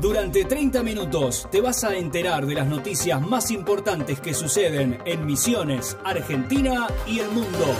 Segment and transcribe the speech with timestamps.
[0.00, 5.26] Durante 30 minutos te vas a enterar de las noticias más importantes que suceden en
[5.26, 7.74] Misiones, Argentina y el mundo.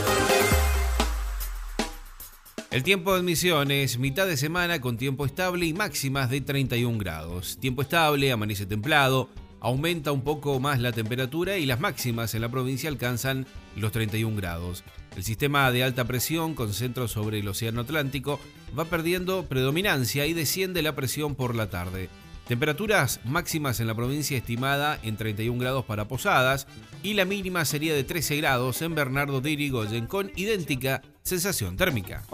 [2.70, 7.56] El tiempo de Misiones, mitad de semana con tiempo estable y máximas de 31 grados.
[7.60, 9.30] Tiempo estable, amanece templado,
[9.60, 13.46] aumenta un poco más la temperatura y las máximas en la provincia alcanzan
[13.76, 14.84] los 31 grados.
[15.16, 18.38] El sistema de alta presión con centro sobre el Océano Atlántico
[18.78, 22.08] va perdiendo predominancia y desciende la presión por la tarde.
[22.48, 26.66] Temperaturas máximas en la provincia estimada en 31 grados para Posadas
[27.02, 32.24] y la mínima sería de 13 grados en Bernardo de Irigoyen con idéntica sensación térmica.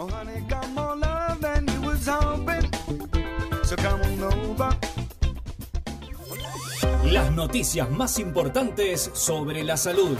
[7.03, 10.17] Las noticias más importantes sobre la salud.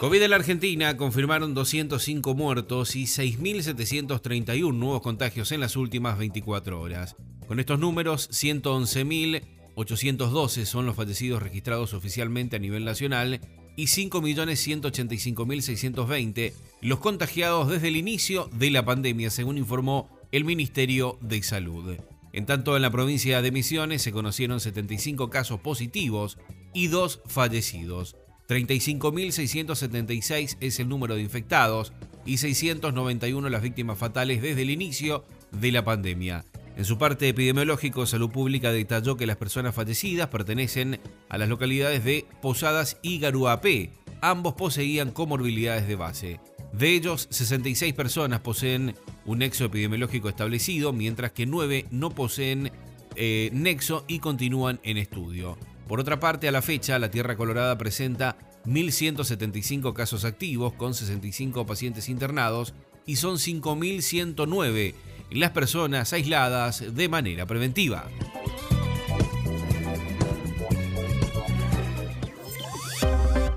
[0.00, 6.80] COVID en la Argentina confirmaron 205 muertos y 6.731 nuevos contagios en las últimas 24
[6.80, 7.16] horas.
[7.46, 13.42] Con estos números, 111.812 son los fallecidos registrados oficialmente a nivel nacional
[13.76, 21.42] y 5.185.620 los contagiados desde el inicio de la pandemia, según informó el Ministerio de
[21.42, 21.96] Salud.
[22.32, 26.38] En tanto, en la provincia de Misiones se conocieron 75 casos positivos
[26.72, 28.16] y dos fallecidos.
[28.50, 31.92] 35.676 es el número de infectados
[32.26, 36.44] y 691 las víctimas fatales desde el inicio de la pandemia.
[36.76, 40.98] En su parte epidemiológico, Salud Pública detalló que las personas fallecidas pertenecen
[41.28, 43.92] a las localidades de Posadas y Garuapé.
[44.20, 46.40] Ambos poseían comorbilidades de base.
[46.72, 52.72] De ellos, 66 personas poseen un nexo epidemiológico establecido, mientras que 9 no poseen
[53.14, 55.56] eh, nexo y continúan en estudio.
[55.90, 61.66] Por otra parte, a la fecha, la Tierra Colorada presenta 1.175 casos activos con 65
[61.66, 62.74] pacientes internados
[63.06, 64.94] y son 5.109
[65.32, 68.04] las personas aisladas de manera preventiva.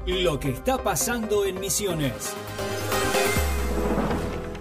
[0.08, 2.34] Lo que está pasando en Misiones.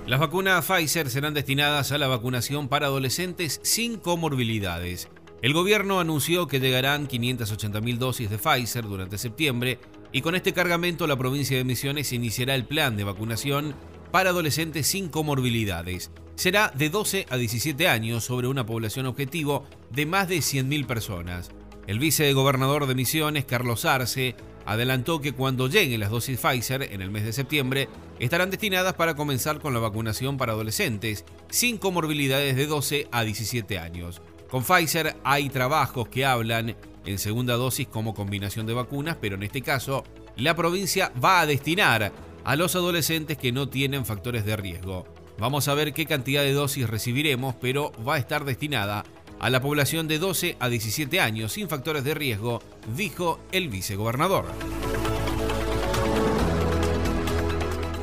[0.07, 5.09] Las vacunas Pfizer serán destinadas a la vacunación para adolescentes sin comorbilidades.
[5.43, 9.81] El gobierno anunció que llegarán 580.000 dosis de Pfizer durante septiembre
[10.13, 13.75] y con este cargamento la provincia de Misiones iniciará el plan de vacunación
[14.13, 16.13] para adolescentes sin comorbilidades.
[16.37, 21.51] Será de 12 a 17 años sobre una población objetivo de más de 100.000 personas.
[21.89, 27.11] El vicegobernador de Misiones, Carlos Arce, adelantó que cuando lleguen las dosis Pfizer en el
[27.11, 27.89] mes de septiembre,
[28.21, 33.81] estarán destinadas para comenzar con la vacunación para adolescentes sin comorbilidades de 12 a 17
[33.81, 34.23] años.
[34.53, 36.77] Con Pfizer hay trabajos que hablan
[37.07, 40.05] en segunda dosis como combinación de vacunas, pero en este caso
[40.37, 42.13] la provincia va a destinar
[42.45, 45.07] a los adolescentes que no tienen factores de riesgo.
[45.39, 49.05] Vamos a ver qué cantidad de dosis recibiremos, pero va a estar destinada
[49.41, 52.61] a la población de 12 a 17 años sin factores de riesgo,
[52.95, 54.45] dijo el vicegobernador.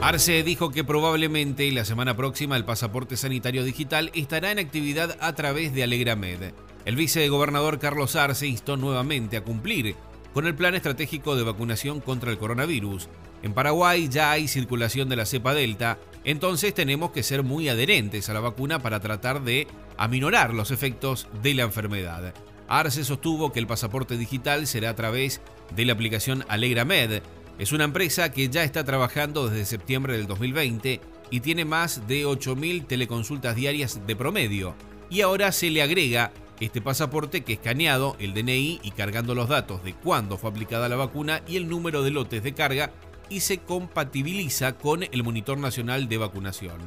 [0.01, 5.35] Arce dijo que probablemente la semana próxima el pasaporte sanitario digital estará en actividad a
[5.35, 6.53] través de Alegramed.
[6.85, 9.95] El vicegobernador Carlos Arce instó nuevamente a cumplir
[10.33, 13.09] con el plan estratégico de vacunación contra el coronavirus.
[13.43, 18.29] En Paraguay ya hay circulación de la cepa Delta, entonces tenemos que ser muy adherentes
[18.29, 19.67] a la vacuna para tratar de
[19.97, 22.33] aminorar los efectos de la enfermedad.
[22.69, 25.41] Arce sostuvo que el pasaporte digital será a través
[25.75, 27.21] de la aplicación Alegramed,
[27.59, 32.25] es una empresa que ya está trabajando desde septiembre del 2020 y tiene más de
[32.25, 34.75] 8.000 teleconsultas diarias de promedio.
[35.09, 36.31] Y ahora se le agrega
[36.61, 40.95] este pasaporte que escaneado el DNI y cargando los datos de cuándo fue aplicada la
[40.95, 42.91] vacuna y el número de lotes de carga
[43.29, 46.77] y se compatibiliza con el Monitor Nacional de Vacunación.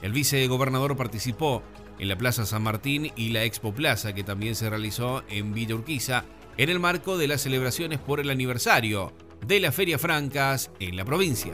[0.00, 1.62] El vicegobernador participó
[1.98, 5.74] en la Plaza San Martín y la Expo Plaza que también se realizó en Villa
[5.74, 6.24] Urquiza
[6.56, 9.12] en el marco de las celebraciones por el aniversario
[9.46, 11.52] de las Ferias Francas en la provincia.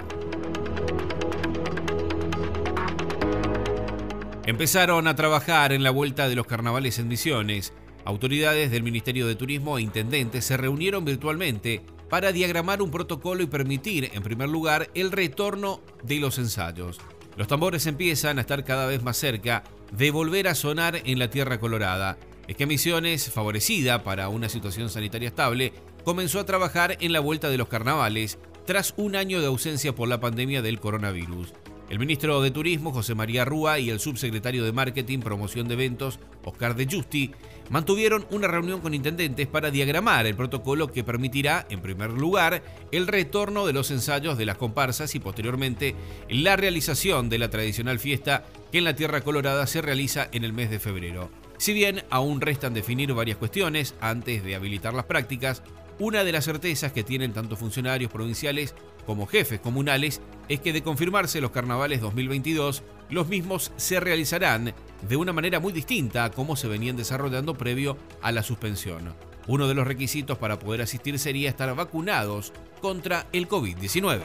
[4.46, 7.74] Empezaron a trabajar en la vuelta de los carnavales en Misiones.
[8.04, 13.46] Autoridades del Ministerio de Turismo e intendentes se reunieron virtualmente para diagramar un protocolo y
[13.46, 16.98] permitir, en primer lugar, el retorno de los ensayos.
[17.36, 21.28] Los tambores empiezan a estar cada vez más cerca de volver a sonar en la
[21.28, 22.18] Tierra Colorada.
[22.46, 25.74] Es que Misiones, favorecida para una situación sanitaria estable,
[26.08, 30.08] comenzó a trabajar en la vuelta de los carnavales tras un año de ausencia por
[30.08, 31.52] la pandemia del coronavirus.
[31.90, 36.18] El ministro de Turismo, José María Rúa, y el subsecretario de Marketing, Promoción de Eventos,
[36.44, 37.32] Oscar de Justi,
[37.68, 43.06] mantuvieron una reunión con intendentes para diagramar el protocolo que permitirá, en primer lugar, el
[43.06, 45.94] retorno de los ensayos de las comparsas y posteriormente
[46.30, 50.54] la realización de la tradicional fiesta que en la Tierra Colorada se realiza en el
[50.54, 51.28] mes de febrero.
[51.58, 55.62] Si bien aún restan definir varias cuestiones antes de habilitar las prácticas,
[55.98, 58.74] una de las certezas que tienen tanto funcionarios provinciales
[59.04, 64.74] como jefes comunales es que de confirmarse los carnavales 2022, los mismos se realizarán
[65.08, 69.14] de una manera muy distinta a cómo se venían desarrollando previo a la suspensión.
[69.46, 74.20] Uno de los requisitos para poder asistir sería estar vacunados contra el COVID-19.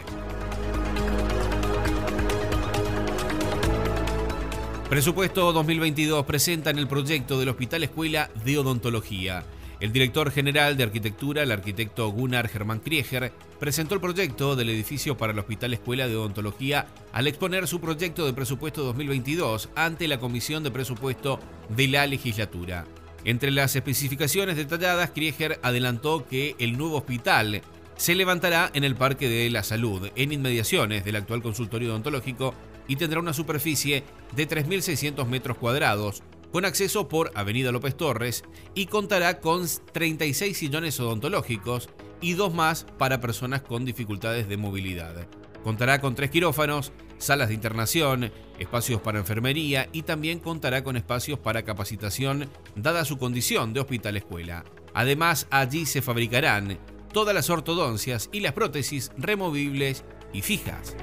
[4.90, 9.44] Presupuesto 2022 presenta en el proyecto del Hospital Escuela de Odontología.
[9.84, 15.18] El director general de arquitectura, el arquitecto Gunnar Germán Krieger, presentó el proyecto del edificio
[15.18, 20.22] para el Hospital Escuela de Odontología al exponer su proyecto de presupuesto 2022 ante la
[20.22, 22.86] Comisión de Presupuesto de la legislatura.
[23.26, 27.62] Entre las especificaciones detalladas, Krieger adelantó que el nuevo hospital
[27.98, 32.56] se levantará en el Parque de la Salud, en inmediaciones del actual consultorio odontológico,
[32.88, 36.24] y tendrá una superficie de 3.600 metros cuadrados,
[36.54, 38.44] con acceso por Avenida López Torres
[38.76, 41.90] y contará con 36 sillones odontológicos
[42.22, 45.28] y dos más para personas con dificultades de movilidad.
[45.64, 51.40] Contará con tres quirófanos, salas de internación, espacios para enfermería y también contará con espacios
[51.40, 54.64] para capacitación dada su condición de hospital escuela.
[54.94, 56.78] Además, allí se fabricarán
[57.12, 60.96] todas las ortodoncias y las prótesis removibles y fijas.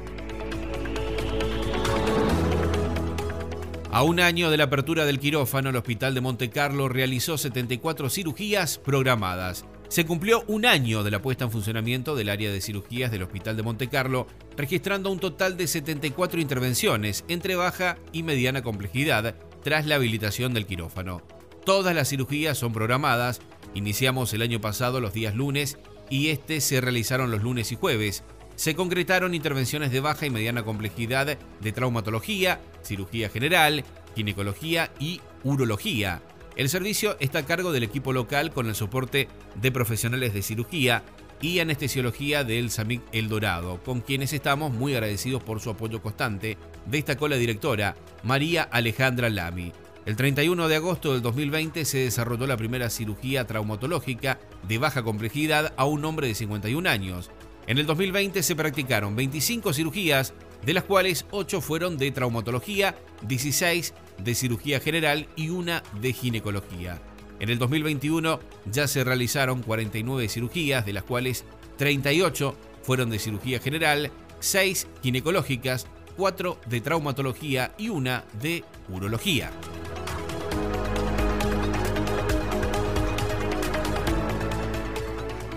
[3.92, 8.08] A un año de la apertura del quirófano, el Hospital de Monte Carlo realizó 74
[8.08, 9.64] cirugías programadas.
[9.88, 13.56] Se cumplió un año de la puesta en funcionamiento del área de cirugías del Hospital
[13.56, 19.34] de Monte Carlo, registrando un total de 74 intervenciones entre baja y mediana complejidad
[19.64, 21.22] tras la habilitación del quirófano.
[21.64, 23.40] Todas las cirugías son programadas,
[23.74, 25.78] iniciamos el año pasado los días lunes
[26.08, 28.22] y este se realizaron los lunes y jueves,
[28.60, 33.84] se concretaron intervenciones de baja y mediana complejidad de traumatología, cirugía general,
[34.14, 36.20] ginecología y urología.
[36.56, 41.04] El servicio está a cargo del equipo local con el soporte de profesionales de cirugía
[41.40, 46.58] y anestesiología del SAMIC El Dorado, con quienes estamos muy agradecidos por su apoyo constante,
[46.84, 49.72] destacó la directora María Alejandra Lamy.
[50.04, 55.72] El 31 de agosto del 2020 se desarrolló la primera cirugía traumatológica de baja complejidad
[55.78, 57.30] a un hombre de 51 años,
[57.66, 60.34] en el 2020 se practicaron 25 cirugías,
[60.64, 67.00] de las cuales 8 fueron de traumatología, 16 de cirugía general y una de ginecología.
[67.38, 68.40] En el 2021
[68.70, 71.44] ya se realizaron 49 cirugías, de las cuales
[71.78, 74.10] 38 fueron de cirugía general,
[74.40, 75.86] 6 ginecológicas,
[76.16, 79.50] 4 de traumatología y una de urología.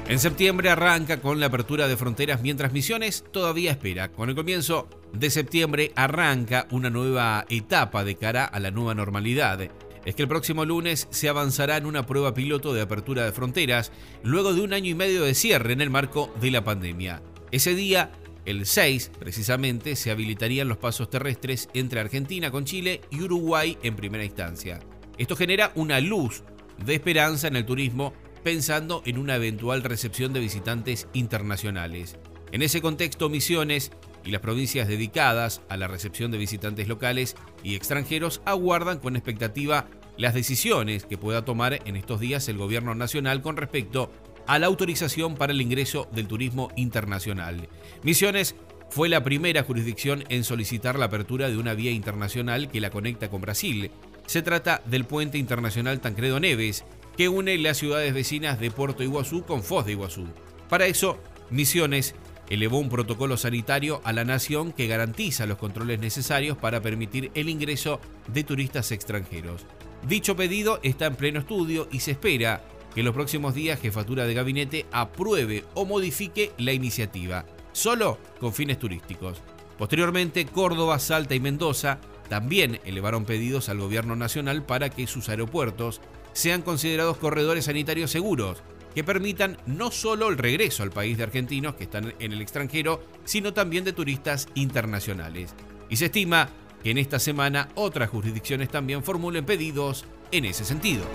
[0.06, 4.12] En septiembre arranca con la apertura de fronteras mientras Misiones todavía espera.
[4.12, 9.62] Con el comienzo de septiembre arranca una nueva etapa de cara a la nueva normalidad.
[10.06, 13.94] Es que el próximo lunes se avanzará en una prueba piloto de apertura de fronteras
[14.24, 17.24] luego de un año y medio de cierre en el marco de la pandemia.
[17.52, 18.12] Ese día,
[18.46, 23.96] el 6 precisamente, se habilitarían los pasos terrestres entre Argentina con Chile y Uruguay en
[23.96, 24.82] primera instancia.
[25.18, 26.44] Esto genera una luz
[26.86, 28.14] de esperanza en el turismo
[28.44, 32.18] pensando en una eventual recepción de visitantes internacionales.
[32.52, 33.92] En ese contexto, Misiones
[34.26, 39.88] y las provincias dedicadas a la recepción de visitantes locales y extranjeros aguardan con expectativa
[40.18, 44.12] las decisiones que pueda tomar en estos días el gobierno nacional con respecto
[44.46, 47.68] a la autorización para el ingreso del turismo internacional.
[48.04, 48.56] Misiones
[48.90, 53.30] fue la primera jurisdicción en solicitar la apertura de una vía internacional que la conecta
[53.30, 53.90] con Brasil.
[54.28, 56.86] Se trata del puente internacional Tancredo Neves,
[57.18, 60.26] que une las ciudades vecinas de Puerto Iguazú con Foz de Iguazú.
[60.70, 61.18] Para eso,
[61.50, 62.16] Misiones
[62.50, 67.50] elevó un protocolo sanitario a la nación que garantiza los controles necesarios para permitir el
[67.50, 69.66] ingreso de turistas extranjeros.
[70.08, 74.26] Dicho pedido está en pleno estudio y se espera que en los próximos días Jefatura
[74.26, 79.42] de Gabinete apruebe o modifique la iniciativa, solo con fines turísticos.
[79.78, 86.02] Posteriormente, Córdoba, Salta y Mendoza también elevaron pedidos al gobierno nacional para que sus aeropuertos
[86.34, 88.62] sean considerados corredores sanitarios seguros,
[88.94, 93.02] que permitan no solo el regreso al país de argentinos que están en el extranjero,
[93.24, 95.56] sino también de turistas internacionales.
[95.90, 96.50] Y se estima
[96.84, 101.06] que en esta semana otras jurisdicciones también formulen pedidos en ese sentido.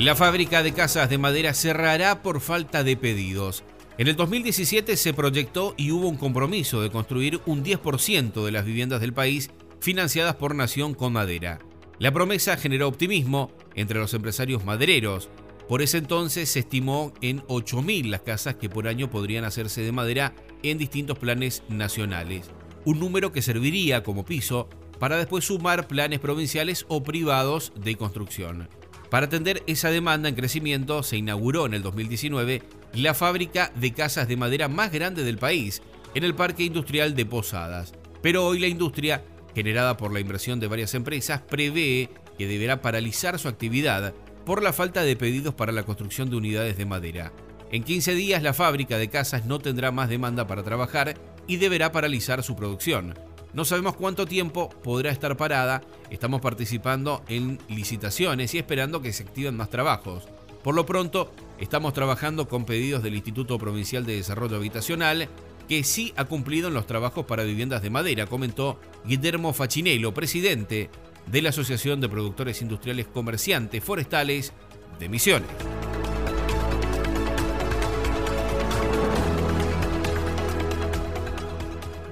[0.00, 3.64] La fábrica de casas de madera cerrará por falta de pedidos.
[4.00, 8.64] En el 2017 se proyectó y hubo un compromiso de construir un 10% de las
[8.64, 11.58] viviendas del país financiadas por Nación con Madera.
[11.98, 15.28] La promesa generó optimismo entre los empresarios madereros.
[15.68, 19.92] Por ese entonces se estimó en 8.000 las casas que por año podrían hacerse de
[19.92, 22.48] madera en distintos planes nacionales.
[22.86, 28.70] Un número que serviría como piso para después sumar planes provinciales o privados de construcción.
[29.10, 32.62] Para atender esa demanda en crecimiento, se inauguró en el 2019
[32.94, 35.82] la fábrica de casas de madera más grande del país,
[36.14, 37.92] en el Parque Industrial de Posadas.
[38.22, 43.38] Pero hoy la industria, generada por la inversión de varias empresas, prevé que deberá paralizar
[43.38, 47.32] su actividad por la falta de pedidos para la construcción de unidades de madera.
[47.70, 51.14] En 15 días la fábrica de casas no tendrá más demanda para trabajar
[51.46, 53.14] y deberá paralizar su producción.
[53.52, 59.24] No sabemos cuánto tiempo podrá estar parada, estamos participando en licitaciones y esperando que se
[59.24, 60.28] activen más trabajos.
[60.62, 65.28] Por lo pronto, estamos trabajando con pedidos del Instituto Provincial de Desarrollo Habitacional,
[65.68, 70.90] que sí ha cumplido en los trabajos para viviendas de madera, comentó Guillermo Facinello, presidente
[71.26, 74.52] de la Asociación de Productores Industriales Comerciantes Forestales
[74.98, 75.48] de Misiones.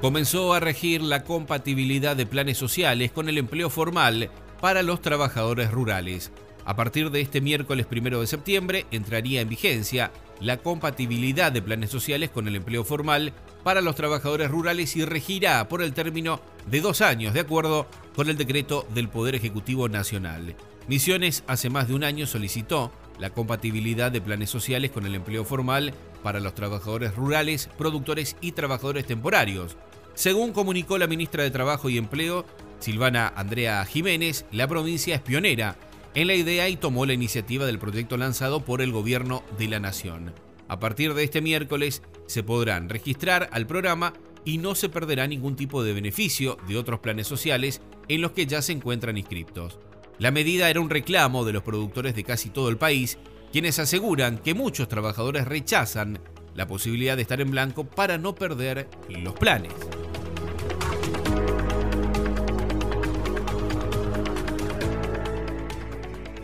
[0.00, 5.70] comenzó a regir la compatibilidad de planes sociales con el empleo formal para los trabajadores
[5.70, 6.30] rurales.
[6.68, 11.88] A partir de este miércoles 1 de septiembre entraría en vigencia la compatibilidad de planes
[11.88, 13.32] sociales con el empleo formal
[13.64, 18.28] para los trabajadores rurales y regirá por el término de dos años, de acuerdo con
[18.28, 20.56] el decreto del Poder Ejecutivo Nacional.
[20.88, 25.46] Misiones hace más de un año solicitó la compatibilidad de planes sociales con el empleo
[25.46, 29.78] formal para los trabajadores rurales, productores y trabajadores temporarios.
[30.12, 32.44] Según comunicó la ministra de Trabajo y Empleo,
[32.78, 35.78] Silvana Andrea Jiménez, la provincia es pionera
[36.14, 39.80] en la idea y tomó la iniciativa del proyecto lanzado por el gobierno de la
[39.80, 40.32] nación.
[40.68, 44.12] A partir de este miércoles se podrán registrar al programa
[44.44, 48.46] y no se perderá ningún tipo de beneficio de otros planes sociales en los que
[48.46, 49.78] ya se encuentran inscriptos.
[50.18, 53.18] La medida era un reclamo de los productores de casi todo el país,
[53.52, 56.18] quienes aseguran que muchos trabajadores rechazan
[56.54, 59.72] la posibilidad de estar en blanco para no perder los planes.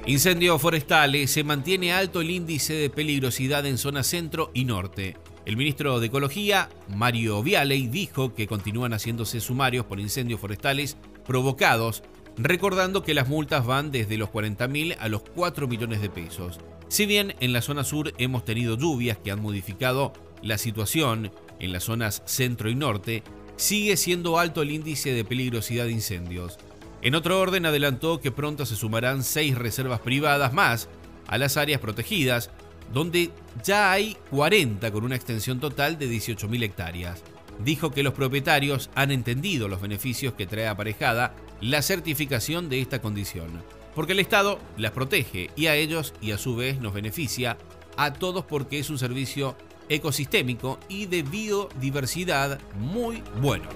[0.07, 1.31] Incendios forestales.
[1.31, 5.17] Se mantiene alto el índice de peligrosidad en zona centro y norte.
[5.47, 12.03] El ministro de Ecología, Mario Vialey, dijo que continúan haciéndose sumarios por incendios forestales provocados,
[12.37, 16.61] recordando que las multas van desde los 40.000 a los 4 millones de pesos.
[16.89, 21.73] Si bien en la zona sur hemos tenido lluvias que han modificado la situación, en
[21.73, 23.23] las zonas centro y norte
[23.57, 26.59] sigue siendo alto el índice de peligrosidad de incendios.
[27.05, 30.89] En otro orden, adelantó que pronto se sumarán seis reservas privadas más
[31.27, 32.51] a las áreas protegidas,
[32.95, 33.31] donde
[33.63, 37.23] ya hay 40 con una extensión total de 18.000 hectáreas.
[37.63, 43.03] Dijo que los propietarios han entendido los beneficios que trae aparejada la certificación de esta
[43.03, 43.63] condición,
[43.95, 47.59] porque el Estado las protege y a ellos y a su vez nos beneficia
[47.99, 49.57] a todos porque es un servicio
[49.91, 53.69] ecosistémico y de biodiversidad muy bueno.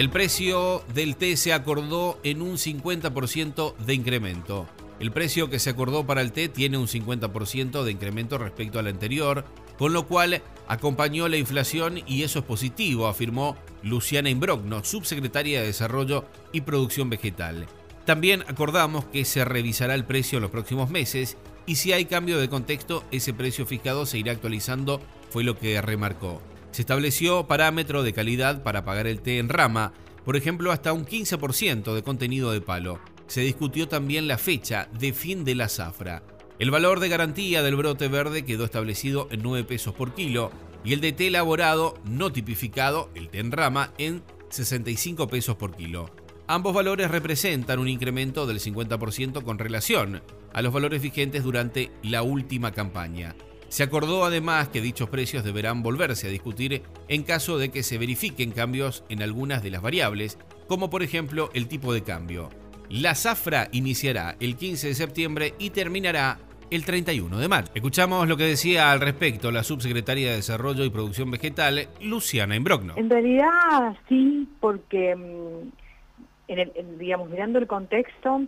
[0.00, 4.66] El precio del té se acordó en un 50% de incremento.
[4.98, 8.86] El precio que se acordó para el té tiene un 50% de incremento respecto al
[8.86, 9.44] anterior,
[9.76, 15.66] con lo cual acompañó la inflación y eso es positivo, afirmó Luciana Imbrogno, subsecretaria de
[15.66, 17.66] Desarrollo y Producción Vegetal.
[18.06, 22.40] También acordamos que se revisará el precio en los próximos meses y si hay cambio
[22.40, 26.40] de contexto, ese precio fijado se irá actualizando, fue lo que remarcó.
[26.70, 29.92] Se estableció parámetro de calidad para pagar el té en rama,
[30.24, 33.00] por ejemplo hasta un 15% de contenido de palo.
[33.26, 36.22] Se discutió también la fecha de fin de la zafra.
[36.58, 40.50] El valor de garantía del brote verde quedó establecido en 9 pesos por kilo
[40.84, 45.74] y el de té elaborado no tipificado, el té en rama, en 65 pesos por
[45.74, 46.10] kilo.
[46.46, 50.22] Ambos valores representan un incremento del 50% con relación
[50.52, 53.36] a los valores vigentes durante la última campaña.
[53.70, 57.98] Se acordó además que dichos precios deberán volverse a discutir en caso de que se
[57.98, 62.48] verifiquen cambios en algunas de las variables, como por ejemplo el tipo de cambio.
[62.88, 66.38] La zafra iniciará el 15 de septiembre y terminará
[66.72, 67.70] el 31 de marzo.
[67.72, 72.94] Escuchamos lo que decía al respecto la subsecretaria de Desarrollo y Producción Vegetal, Luciana Imbrogno.
[72.96, 78.42] En realidad sí, porque mm, digamos, mirando el contexto,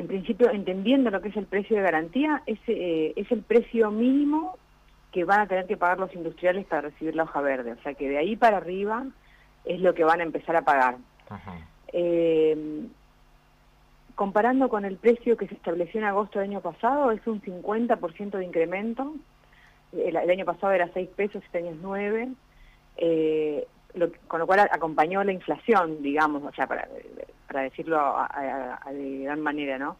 [0.00, 3.90] en principio, entendiendo lo que es el precio de garantía, es, eh, es el precio
[3.90, 4.58] mínimo
[5.12, 7.72] que van a tener que pagar los industriales para recibir la hoja verde.
[7.72, 9.04] O sea que de ahí para arriba
[9.64, 10.96] es lo que van a empezar a pagar.
[11.92, 12.86] Eh,
[14.14, 18.38] comparando con el precio que se estableció en agosto del año pasado, es un 50%
[18.38, 19.14] de incremento.
[19.92, 22.28] El, año pasado era 6 pesos, este año es 9.
[22.96, 23.66] Eh,
[24.28, 26.88] con lo cual acompañó la inflación, digamos, o sea, para,
[27.46, 28.16] para decirlo
[28.90, 29.96] de gran manera, ¿no?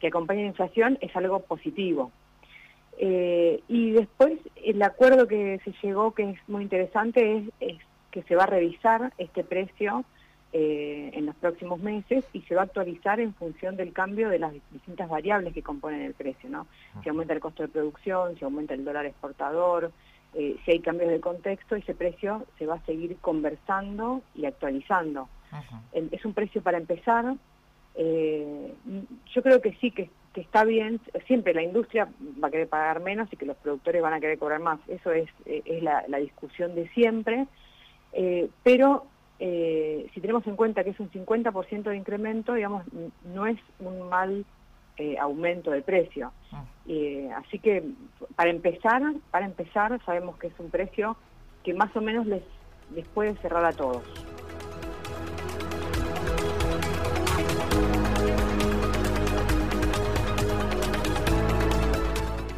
[0.00, 2.10] Que acompaña la inflación es algo positivo.
[3.00, 7.78] Eh, y después el acuerdo que se llegó, que es muy interesante, es,
[8.10, 10.02] que se va a revisar este precio
[10.52, 14.38] eh, en los próximos meses y se va a actualizar en función del cambio de
[14.38, 16.66] las distintas variables que componen el precio, ¿no?
[17.02, 19.92] Si aumenta el costo de producción, si aumenta el dólar exportador,
[20.34, 25.28] eh, si hay cambios de contexto, ese precio se va a seguir conversando y actualizando.
[25.92, 27.34] Es un precio para empezar.
[27.94, 28.74] Eh,
[29.34, 31.00] yo creo que sí, que, está bien.
[31.26, 32.08] Siempre la industria
[32.42, 34.78] va a querer pagar menos y que los productores van a querer cobrar más.
[34.86, 37.46] Eso es, eh, es la, discusión de siempre.
[38.62, 39.06] pero
[39.38, 42.84] si tenemos en cuenta que es un 50% de incremento, digamos,
[43.24, 44.44] no es un mal
[45.20, 46.32] aumento de precio.
[46.52, 46.64] Ah.
[47.36, 47.84] así que
[48.36, 51.16] para empezar, para empezar, sabemos que es un precio
[51.62, 52.42] que más o menos les,
[52.94, 54.02] les puede cerrar a todos.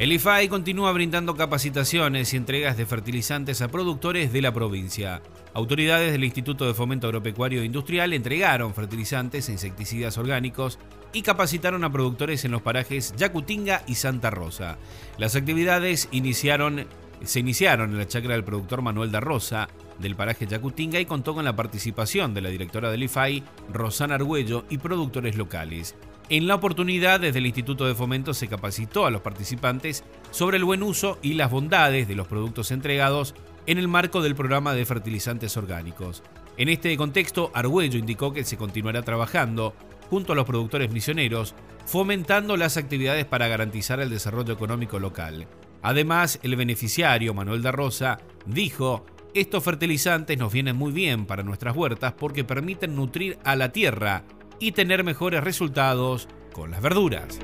[0.00, 5.20] El IFAI continúa brindando capacitaciones y entregas de fertilizantes a productores de la provincia.
[5.52, 10.78] Autoridades del Instituto de Fomento Agropecuario e Industrial entregaron fertilizantes e insecticidas orgánicos
[11.12, 14.78] y capacitaron a productores en los parajes Yacutinga y Santa Rosa.
[15.18, 20.98] Las actividades se iniciaron en la chacra del productor Manuel da Rosa del paraje Yacutinga
[20.98, 25.94] y contó con la participación de la directora del IFAI, Rosana Argüello, y productores locales.
[26.30, 30.64] En la oportunidad, desde el Instituto de Fomento se capacitó a los participantes sobre el
[30.64, 33.34] buen uso y las bondades de los productos entregados
[33.66, 36.22] en el marco del programa de fertilizantes orgánicos.
[36.56, 39.74] En este contexto, Argüello indicó que se continuará trabajando
[40.10, 41.54] junto a los productores misioneros,
[41.86, 45.46] fomentando las actividades para garantizar el desarrollo económico local.
[45.82, 51.76] Además, el beneficiario, Manuel da Rosa, dijo, estos fertilizantes nos vienen muy bien para nuestras
[51.76, 54.24] huertas porque permiten nutrir a la tierra
[54.58, 57.38] y tener mejores resultados con las verduras.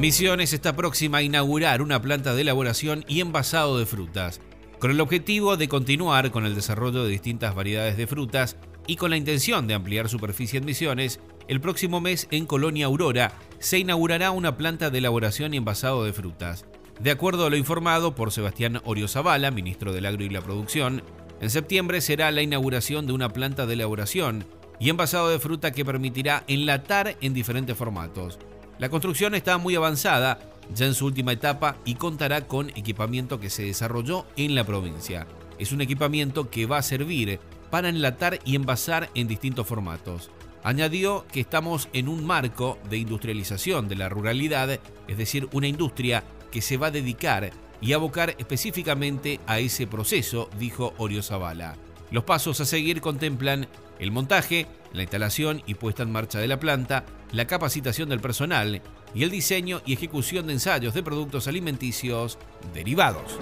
[0.00, 4.40] Misiones está próxima a inaugurar una planta de elaboración y envasado de frutas,
[4.78, 9.10] con el objetivo de continuar con el desarrollo de distintas variedades de frutas y con
[9.10, 14.30] la intención de ampliar superficie en Misiones, el próximo mes en Colonia Aurora se inaugurará
[14.30, 16.64] una planta de elaboración y envasado de frutas.
[16.98, 21.02] De acuerdo a lo informado por Sebastián Zavala, ministro del Agro y la Producción,
[21.42, 24.46] en septiembre será la inauguración de una planta de elaboración
[24.78, 28.38] y envasado de fruta que permitirá enlatar en diferentes formatos.
[28.80, 30.38] La construcción está muy avanzada,
[30.74, 35.26] ya en su última etapa, y contará con equipamiento que se desarrolló en la provincia.
[35.58, 37.40] Es un equipamiento que va a servir
[37.70, 40.30] para enlatar y envasar en distintos formatos.
[40.62, 46.24] Añadió que estamos en un marco de industrialización de la ruralidad, es decir, una industria
[46.50, 47.50] que se va a dedicar
[47.82, 51.76] y abocar específicamente a ese proceso, dijo Orio Zavala.
[52.10, 56.58] Los pasos a seguir contemplan el montaje, la instalación y puesta en marcha de la
[56.58, 58.82] planta, la capacitación del personal
[59.14, 62.38] y el diseño y ejecución de ensayos de productos alimenticios
[62.74, 63.38] derivados.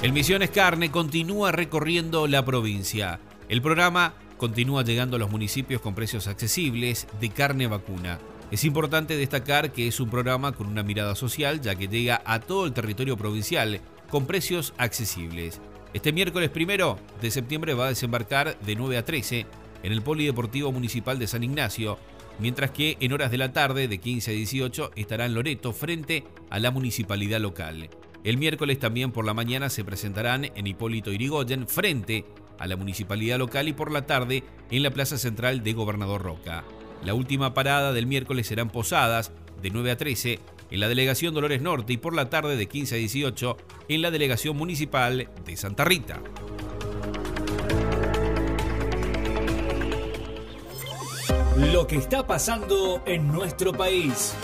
[0.00, 3.18] El Misiones Carne continúa recorriendo la provincia.
[3.48, 8.20] El programa continúa llegando a los municipios con precios accesibles de carne vacuna.
[8.52, 12.38] Es importante destacar que es un programa con una mirada social ya que llega a
[12.38, 15.60] todo el territorio provincial con precios accesibles.
[15.94, 19.46] Este miércoles primero de septiembre va a desembarcar de 9 a 13
[19.82, 21.98] en el Polideportivo Municipal de San Ignacio,
[22.38, 26.24] mientras que en horas de la tarde de 15 a 18 estará en Loreto frente
[26.50, 27.88] a la municipalidad local.
[28.22, 32.26] El miércoles también por la mañana se presentarán en Hipólito Irigoyen frente
[32.58, 36.64] a la municipalidad local y por la tarde en la Plaza Central de Gobernador Roca.
[37.02, 40.38] La última parada del miércoles serán Posadas, de 9 a 13,
[40.70, 43.56] en la Delegación Dolores Norte y por la tarde de 15 a 18
[43.88, 46.20] en la Delegación Municipal de Santa Rita.
[51.72, 54.34] Lo que está pasando en nuestro país.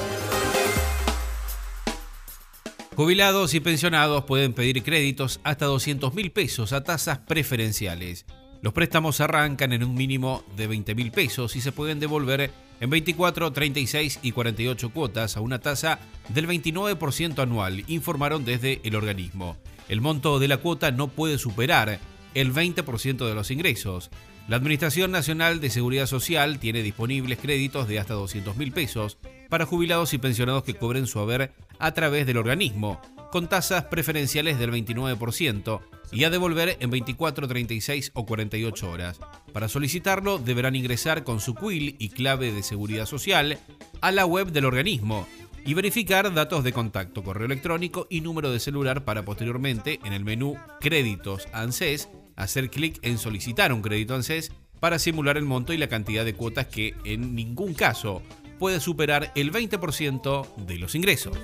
[2.96, 8.24] Jubilados y pensionados pueden pedir créditos hasta 200 mil pesos a tasas preferenciales.
[8.62, 12.90] Los préstamos arrancan en un mínimo de 20 mil pesos y se pueden devolver en
[12.90, 19.56] 24, 36 y 48 cuotas a una tasa del 29% anual, informaron desde el organismo.
[19.88, 21.98] El monto de la cuota no puede superar
[22.34, 24.10] el 20% de los ingresos.
[24.48, 29.66] La Administración Nacional de Seguridad Social tiene disponibles créditos de hasta 200 mil pesos para
[29.66, 34.70] jubilados y pensionados que cobren su haber a través del organismo, con tasas preferenciales del
[34.70, 35.80] 29%
[36.12, 39.20] y a devolver en 24, 36 o 48 horas.
[39.54, 43.56] Para solicitarlo deberán ingresar con su quill y clave de seguridad social
[44.00, 45.28] a la web del organismo
[45.64, 50.24] y verificar datos de contacto, correo electrónico y número de celular para posteriormente en el
[50.24, 55.76] menú Créditos ANSES hacer clic en solicitar un crédito ANSES para simular el monto y
[55.76, 58.22] la cantidad de cuotas que en ningún caso
[58.58, 61.38] puede superar el 20% de los ingresos.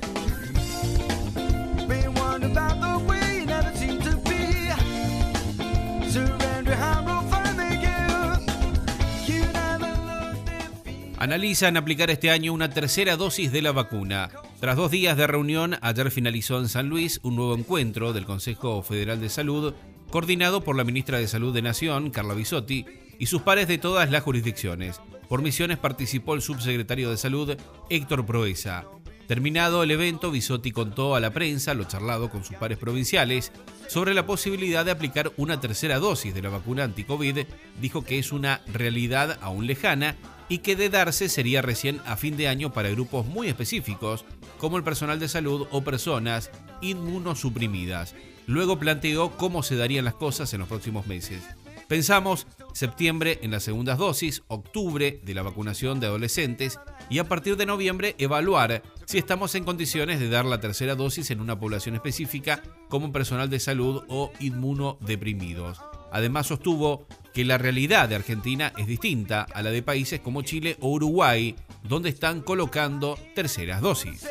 [11.20, 14.30] Analizan aplicar este año una tercera dosis de la vacuna.
[14.59, 18.83] Tras dos días de reunión, ayer finalizó en San Luis un nuevo encuentro del Consejo
[18.83, 19.74] Federal de Salud
[20.09, 22.87] coordinado por la ministra de Salud de Nación, Carla Bisotti,
[23.18, 24.98] y sus pares de todas las jurisdicciones.
[25.28, 27.54] Por misiones participó el subsecretario de Salud,
[27.90, 28.87] Héctor Proeza.
[29.26, 33.52] Terminado el evento, Bisotti contó a la prensa lo charlado con sus pares provinciales
[33.88, 37.40] sobre la posibilidad de aplicar una tercera dosis de la vacuna anti-COVID.
[37.78, 40.16] Dijo que es una realidad aún lejana
[40.50, 44.26] y que de darse sería recién a fin de año para grupos muy específicos,
[44.58, 46.50] como el personal de salud o personas
[46.82, 48.14] inmunosuprimidas.
[48.46, 51.42] Luego planteó cómo se darían las cosas en los próximos meses.
[51.86, 57.56] Pensamos septiembre en las segundas dosis, octubre de la vacunación de adolescentes y a partir
[57.56, 61.94] de noviembre evaluar si estamos en condiciones de dar la tercera dosis en una población
[61.94, 65.80] específica como personal de salud o inmunodeprimidos.
[66.12, 70.76] Además sostuvo que la realidad de Argentina es distinta a la de países como Chile
[70.80, 74.26] o Uruguay, donde están colocando terceras dosis.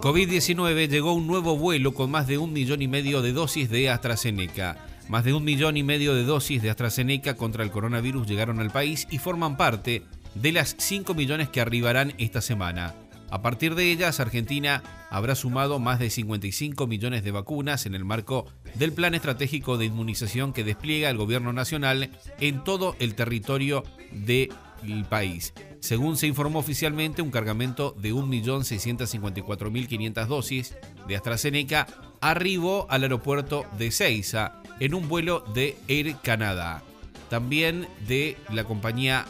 [0.00, 3.90] COVID-19 llegó un nuevo vuelo con más de un millón y medio de dosis de
[3.90, 4.76] AstraZeneca.
[5.08, 8.70] Más de un millón y medio de dosis de AstraZeneca contra el coronavirus llegaron al
[8.70, 10.02] país y forman parte
[10.34, 12.94] de las 5 millones que arribarán esta semana.
[13.32, 18.04] A partir de ellas, Argentina habrá sumado más de 55 millones de vacunas en el
[18.04, 23.84] marco del plan estratégico de inmunización que despliega el gobierno nacional en todo el territorio
[24.10, 24.50] de
[24.86, 25.54] el país.
[25.80, 30.76] Según se informó oficialmente, un cargamento de 1.654.500 dosis
[31.08, 31.86] de AstraZeneca
[32.20, 36.82] arribó al aeropuerto de Ceiza en un vuelo de Air Canada.
[37.30, 39.24] También de la compañía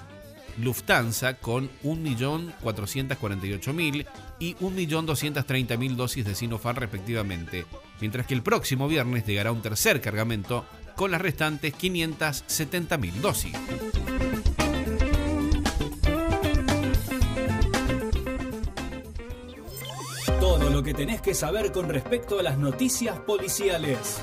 [0.58, 4.06] Lufthansa con 1.448.000
[4.38, 7.66] y 1.230.000 dosis de Sinopharm respectivamente,
[8.00, 10.64] mientras que el próximo viernes llegará un tercer cargamento
[10.96, 13.52] con las restantes 570.000 dosis.
[20.72, 24.18] lo que tenés que saber con respecto a las noticias policiales.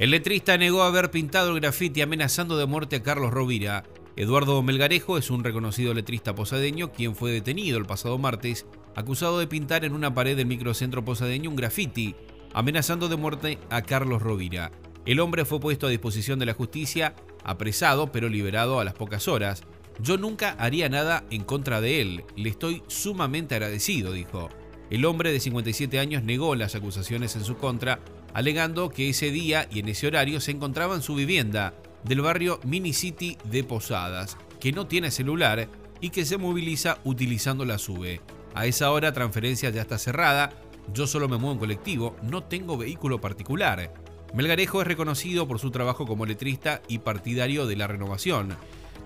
[0.00, 3.84] El letrista negó haber pintado el grafiti amenazando de muerte a Carlos Rovira.
[4.16, 8.64] Eduardo Melgarejo es un reconocido letrista posadeño quien fue detenido el pasado martes
[8.96, 12.14] acusado de pintar en una pared del microcentro posadeño un grafiti
[12.54, 14.72] amenazando de muerte a Carlos Rovira.
[15.04, 19.28] El hombre fue puesto a disposición de la justicia, apresado pero liberado a las pocas
[19.28, 19.64] horas.
[19.98, 24.48] Yo nunca haría nada en contra de él, le estoy sumamente agradecido, dijo.
[24.90, 28.00] El hombre de 57 años negó las acusaciones en su contra,
[28.34, 32.58] alegando que ese día y en ese horario se encontraba en su vivienda del barrio
[32.64, 35.68] Mini City de Posadas, que no tiene celular
[36.00, 38.20] y que se moviliza utilizando la SUBE.
[38.52, 40.50] A esa hora transferencia ya está cerrada,
[40.92, 43.94] yo solo me muevo en colectivo, no tengo vehículo particular.
[44.34, 48.56] Melgarejo es reconocido por su trabajo como letrista y partidario de la renovación.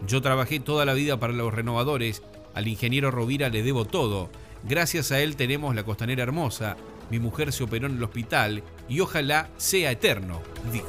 [0.06, 2.22] Yo trabajé toda la vida para los renovadores,
[2.54, 4.30] al ingeniero Rovira le debo todo.
[4.66, 6.76] Gracias a él tenemos la costanera hermosa,
[7.10, 10.40] mi mujer se operó en el hospital y ojalá sea eterno,
[10.72, 10.88] dijo.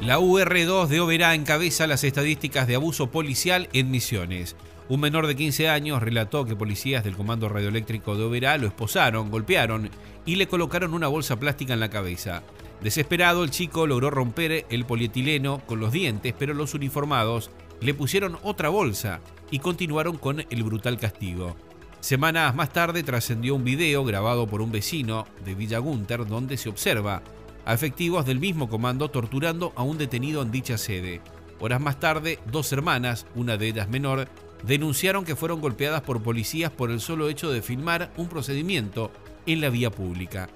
[0.00, 4.54] La UR2 de Oberá encabeza las estadísticas de abuso policial en Misiones.
[4.88, 9.30] Un menor de 15 años relató que policías del Comando Radioeléctrico de Oberá lo esposaron,
[9.30, 9.88] golpearon
[10.26, 12.42] y le colocaron una bolsa plástica en la cabeza.
[12.84, 18.36] Desesperado, el chico logró romper el polietileno con los dientes, pero los uniformados le pusieron
[18.42, 19.20] otra bolsa
[19.50, 21.56] y continuaron con el brutal castigo.
[22.00, 26.68] Semanas más tarde trascendió un video grabado por un vecino de Villa Gunter donde se
[26.68, 27.22] observa
[27.64, 31.22] a efectivos del mismo comando torturando a un detenido en dicha sede.
[31.60, 34.28] Horas más tarde, dos hermanas, una de ellas menor,
[34.62, 39.10] denunciaron que fueron golpeadas por policías por el solo hecho de filmar un procedimiento
[39.46, 40.50] en la vía pública.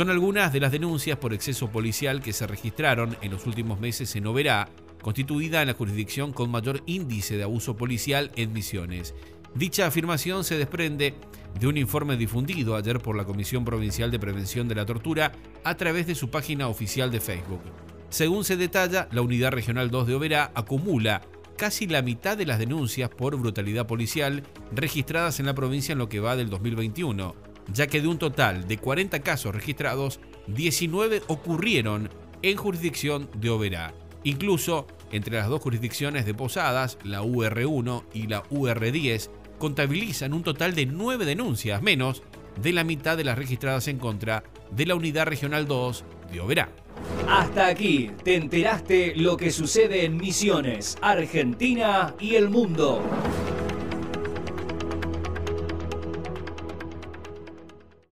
[0.00, 4.16] Son algunas de las denuncias por exceso policial que se registraron en los últimos meses
[4.16, 4.66] en Oberá,
[5.02, 9.14] constituida en la jurisdicción con mayor índice de abuso policial en Misiones.
[9.54, 11.16] Dicha afirmación se desprende
[11.60, 15.32] de un informe difundido ayer por la Comisión Provincial de Prevención de la Tortura
[15.64, 17.60] a través de su página oficial de Facebook.
[18.08, 21.20] Según se detalla, la Unidad Regional 2 de Oberá acumula
[21.58, 26.08] casi la mitad de las denuncias por brutalidad policial registradas en la provincia en lo
[26.08, 32.10] que va del 2021, ya que de un total de 40 casos registrados, 19 ocurrieron
[32.42, 33.94] en jurisdicción de Oberá.
[34.24, 40.74] Incluso entre las dos jurisdicciones de Posadas, la UR1 y la UR10, contabilizan un total
[40.74, 42.22] de nueve denuncias, menos
[42.60, 46.68] de la mitad de las registradas en contra de la Unidad Regional 2 de Oberá.
[47.28, 53.02] Hasta aquí te enteraste lo que sucede en Misiones, Argentina y el mundo.